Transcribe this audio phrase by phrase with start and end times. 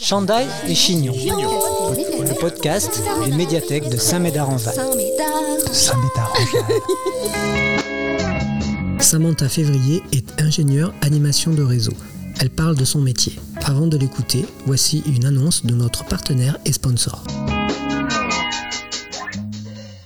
[0.00, 4.74] Chandail et Chignon, le podcast d'une médiathèque de Saint-Médard-en-Val.
[8.98, 11.92] Samantha Février est ingénieure animation de réseau.
[12.40, 13.38] Elle parle de son métier.
[13.64, 17.22] Avant de l'écouter, voici une annonce de notre partenaire et sponsor.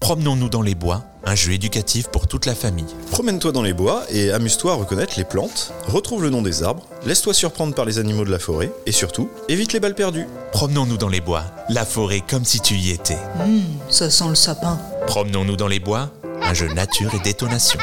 [0.00, 2.86] Promenons-nous dans les bois, un jeu éducatif pour toute la famille.
[3.10, 6.86] Promène-toi dans les bois et amuse-toi à reconnaître les plantes, retrouve le nom des arbres,
[7.04, 10.26] laisse-toi surprendre par les animaux de la forêt et surtout, évite les balles perdues.
[10.52, 13.18] Promenons-nous dans les bois, la forêt comme si tu y étais.
[13.40, 14.78] Hum, ça sent le sapin.
[15.06, 16.10] Promenons-nous dans les bois,
[16.40, 17.80] un jeu nature et détonation.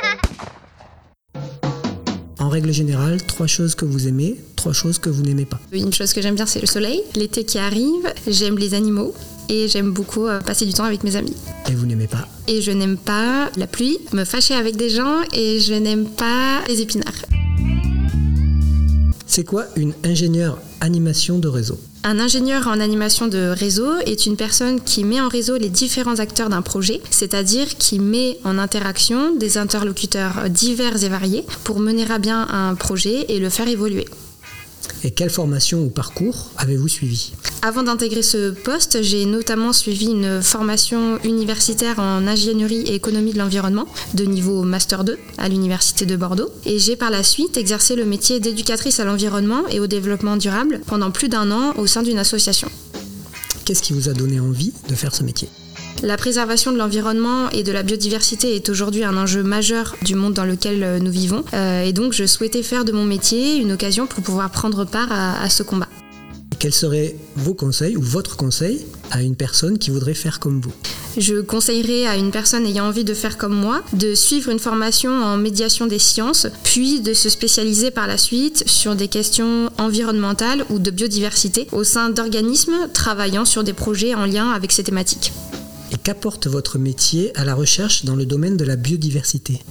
[2.40, 5.60] En règle générale, trois choses que vous aimez, trois choses que vous n'aimez pas.
[5.74, 9.14] Une chose que j'aime bien, c'est le soleil, l'été qui arrive, j'aime les animaux
[9.50, 11.36] et j'aime beaucoup euh, passer du temps avec mes amis.
[11.70, 15.22] Et vous n'aimez pas Et je n'aime pas la pluie, me fâcher avec des gens
[15.34, 17.26] et je n'aime pas les épinards.
[19.26, 24.36] C'est quoi une ingénieure animation de réseau Un ingénieur en animation de réseau est une
[24.36, 29.36] personne qui met en réseau les différents acteurs d'un projet, c'est-à-dire qui met en interaction
[29.36, 34.06] des interlocuteurs divers et variés pour mener à bien un projet et le faire évoluer.
[35.04, 40.42] Et quelle formation ou parcours avez-vous suivi Avant d'intégrer ce poste, j'ai notamment suivi une
[40.42, 46.16] formation universitaire en ingénierie et économie de l'environnement de niveau Master 2 à l'Université de
[46.16, 46.50] Bordeaux.
[46.66, 50.82] Et j'ai par la suite exercé le métier d'éducatrice à l'environnement et au développement durable
[50.86, 52.70] pendant plus d'un an au sein d'une association.
[53.66, 55.50] Qu'est-ce qui vous a donné envie de faire ce métier?
[56.04, 60.34] La préservation de l'environnement et de la biodiversité est aujourd'hui un enjeu majeur du monde
[60.34, 61.44] dans lequel euh, nous vivons.
[61.54, 65.12] Euh, et donc, je souhaitais faire de mon métier une occasion pour pouvoir prendre part
[65.12, 65.88] à, à ce combat.
[66.60, 70.74] Quels seraient vos conseils ou votre conseil à une personne qui voudrait faire comme vous?
[71.18, 75.12] Je conseillerais à une personne ayant envie de faire comme moi de suivre une formation
[75.12, 80.66] en médiation des sciences, puis de se spécialiser par la suite sur des questions environnementales
[80.70, 85.32] ou de biodiversité au sein d'organismes travaillant sur des projets en lien avec ces thématiques.
[85.92, 89.62] Et qu'apporte votre métier à la recherche dans le domaine de la biodiversité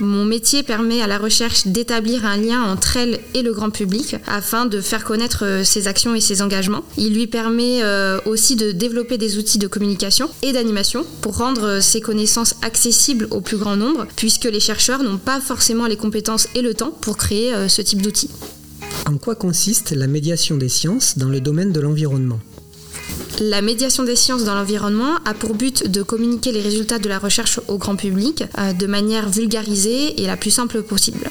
[0.00, 4.16] mon métier permet à la recherche d'établir un lien entre elle et le grand public
[4.26, 6.84] afin de faire connaître euh, ses actions et ses engagements.
[6.96, 11.64] Il lui permet euh, aussi de développer des outils de communication et d'animation pour rendre
[11.64, 15.96] euh, ses connaissances accessibles au plus grand nombre, puisque les chercheurs n'ont pas forcément les
[15.96, 18.30] compétences et le temps pour créer ce type d'outils.
[19.06, 22.38] En quoi consiste la médiation des sciences dans le domaine de l'environnement?
[23.40, 27.18] La médiation des sciences dans l'environnement a pour but de communiquer les résultats de la
[27.18, 31.28] recherche au grand public euh, de manière vulgarisée et la plus simple possible.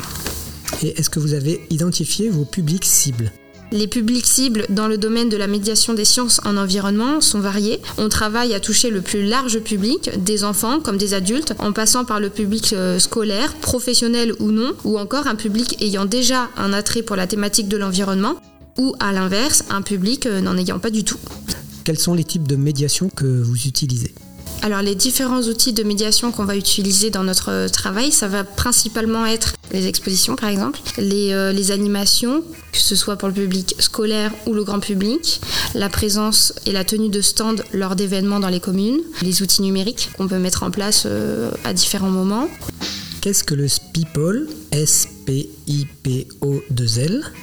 [0.82, 3.32] Et est-ce que vous avez identifié vos publics cibles
[3.72, 7.80] les publics cibles dans le domaine de la médiation des sciences en environnement sont variés.
[8.00, 12.04] On travaille à toucher le plus large public, des enfants comme des adultes, en passant
[12.04, 16.74] par le public euh, scolaire, professionnel ou non, ou encore un public ayant déjà un
[16.74, 18.38] attrait pour la thématique de l'environnement,
[18.80, 21.20] ou à l'inverse, un public euh, n'en ayant pas du tout.
[21.90, 24.14] Quels sont les types de médiation que vous utilisez
[24.62, 29.26] alors les différents outils de médiation qu'on va utiliser dans notre travail, ça va principalement
[29.26, 33.74] être les expositions par exemple, les, euh, les, animations, que ce soit pour le public
[33.80, 35.42] scolaire ou le grand public,
[35.74, 40.12] la présence et la tenue de stands lors d'événements dans les communes, les outils numériques
[40.18, 42.50] qu'on peut mettre en place euh, à différents moments.
[43.22, 45.44] Qu'est-ce que le SPIPOL, S-P-I-P-O-2-L,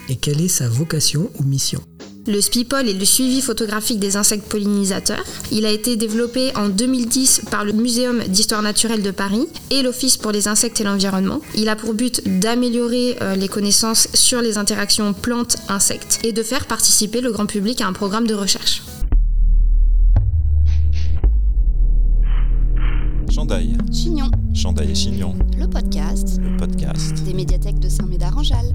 [0.08, 1.80] et quelle est sa vocation ou mission?
[2.26, 5.24] Le SPIPOL est le suivi photographique des insectes pollinisateurs.
[5.52, 10.16] Il a été développé en 2010 par le Muséum d'histoire naturelle de Paris et l'Office
[10.16, 11.40] pour les insectes et l'environnement.
[11.54, 16.66] Il a pour but d'améliorer euh, les connaissances sur les interactions plantes-insectes et de faire
[16.66, 18.82] participer le grand public à un programme de recherche.
[23.30, 23.76] Chandail.
[23.92, 24.30] Chignon.
[24.54, 25.34] Chandail et Chignon.
[25.58, 26.40] Le podcast.
[26.42, 27.22] Le podcast.
[27.24, 28.74] Des médiathèques de Saint-Médard-en-Jalles.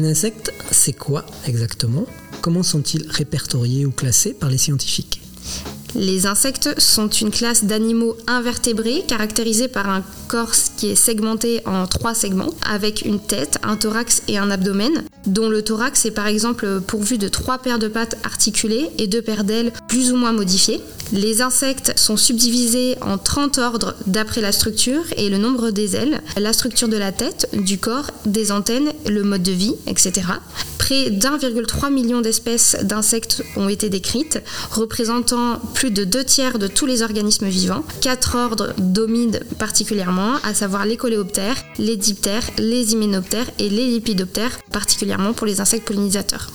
[0.00, 2.06] Un insecte, c'est quoi exactement?
[2.40, 5.20] Comment sont-ils répertoriés ou classés par les scientifiques?
[5.94, 11.86] Les insectes sont une classe d'animaux invertébrés caractérisés par un corps qui est segmenté en
[11.86, 16.26] trois segments, avec une tête, un thorax et un abdomen, dont le thorax est par
[16.26, 20.32] exemple pourvu de trois paires de pattes articulées et deux paires d'ailes plus ou moins
[20.32, 20.80] modifiées.
[21.12, 26.20] Les insectes sont subdivisés en 30 ordres d'après la structure et le nombre des ailes,
[26.36, 30.22] la structure de la tête, du corps, des antennes, le mode de vie, etc.
[30.78, 34.40] Près d'1,3 million d'espèces d'insectes ont été décrites,
[34.70, 37.84] représentant plus de deux tiers de tous les organismes vivants.
[38.00, 44.60] Quatre ordres dominent particulièrement, à savoir les coléoptères, les diptères, les hyménoptères et les lipidoptères,
[44.70, 46.50] particulièrement pour les insectes pollinisateurs.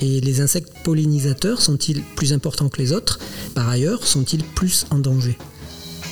[0.00, 3.18] Et les insectes pollinisateurs sont-ils plus importants que les autres
[3.54, 5.36] Par ailleurs, sont-ils plus en danger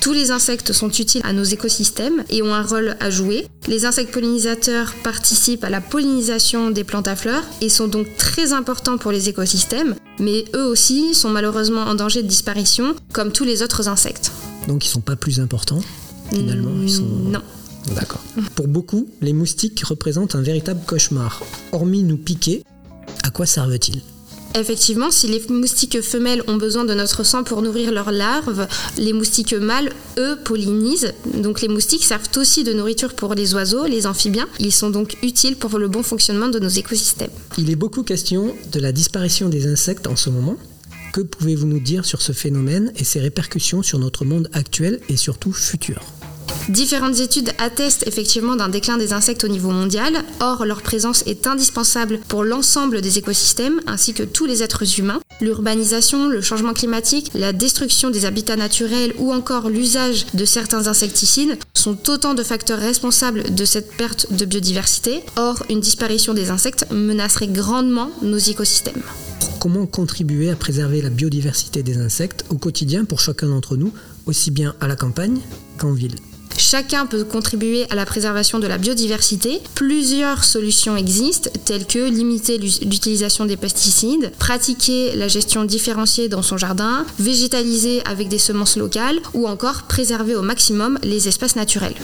[0.01, 3.47] Tous les insectes sont utiles à nos écosystèmes et ont un rôle à jouer.
[3.69, 8.53] Les insectes pollinisateurs participent à la pollinisation des plantes à fleurs et sont donc très
[8.53, 13.45] importants pour les écosystèmes, mais eux aussi sont malheureusement en danger de disparition, comme tous
[13.45, 14.33] les autres insectes.
[14.67, 15.81] Donc ils sont pas plus importants
[16.33, 16.71] finalement.
[16.83, 17.05] Ils sont...
[17.05, 17.43] Non.
[17.95, 18.23] D'accord.
[18.55, 21.43] Pour beaucoup, les moustiques représentent un véritable cauchemar.
[21.73, 22.65] Hormis nous piquer,
[23.23, 24.03] à quoi servent-ils?
[24.55, 28.67] Effectivement, si les moustiques femelles ont besoin de notre sang pour nourrir leurs larves,
[28.97, 31.13] les moustiques mâles, eux, pollinisent.
[31.35, 34.49] Donc les moustiques servent aussi de nourriture pour les oiseaux, les amphibiens.
[34.59, 37.31] Ils sont donc utiles pour le bon fonctionnement de nos écosystèmes.
[37.59, 40.57] Il est beaucoup question de la disparition des insectes en ce moment.
[41.13, 45.19] Que pouvez-vous nous dire sur ce phénomène et ses répercussions sur notre monde actuel et
[45.19, 46.03] surtout futur?
[46.69, 50.25] Différentes études attestent effectivement d'un déclin des insectes au niveau mondial.
[50.41, 55.21] Or, leur présence est indispensable pour l'ensemble des écosystèmes ainsi que tous les êtres humains.
[55.41, 61.57] L'urbanisation, le changement climatique, la destruction des habitats naturels ou encore l'usage de certains insecticides
[61.75, 65.23] sont autant de facteurs responsables de cette perte de biodiversité.
[65.37, 69.03] Or, une disparition des insectes menacerait grandement nos écosystèmes.
[69.61, 73.93] Comment contribuer à préserver la biodiversité des insectes au quotidien pour chacun d'entre nous,
[74.27, 75.39] aussi bien à la campagne
[75.79, 76.17] qu'en ville?
[76.59, 79.61] Chacun peut contribuer à la préservation de la biodiversité.
[79.75, 86.57] Plusieurs solutions existent, telles que limiter l'utilisation des pesticides, pratiquer la gestion différenciée dans son
[86.57, 91.95] jardin, végétaliser avec des semences locales ou encore préserver au maximum les espaces naturels.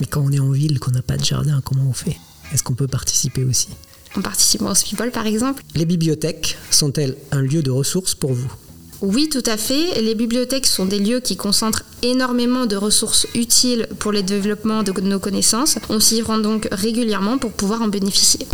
[0.00, 2.16] Mais quand on est en ville, qu'on n'a pas de jardin, comment on fait?
[2.52, 3.68] Est-ce qu'on peut participer aussi?
[4.16, 5.62] En participant au Speedball par exemple?
[5.74, 8.50] Les bibliothèques sont-elles un lieu de ressources pour vous?
[9.00, 10.00] Oui, tout à fait.
[10.02, 14.92] Les bibliothèques sont des lieux qui concentrent énormément de ressources utiles pour le développement de
[15.00, 15.78] nos connaissances.
[15.88, 18.46] On s'y rend donc régulièrement pour pouvoir en bénéficier.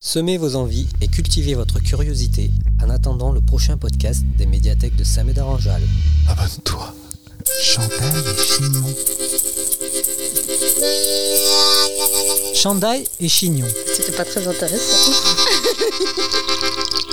[0.00, 2.50] Semez vos envies et cultivez votre curiosité
[2.82, 5.82] en attendant le prochain podcast des médiathèques de Saint-Médard-en-Jalles.
[6.28, 6.94] Abonne-toi.
[7.62, 8.94] Chantal et Chignon.
[12.54, 13.68] Chandail et Chignon.
[13.94, 15.12] C'était pas très intéressant.